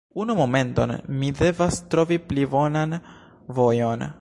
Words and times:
Unu 0.21 0.33
momenton, 0.37 0.93
mi 1.19 1.29
devas 1.41 1.77
trovi 1.91 2.19
pli 2.31 2.45
bonan 2.55 2.99
vojon 3.59 4.07